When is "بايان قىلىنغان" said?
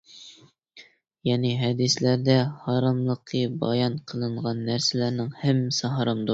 3.67-4.67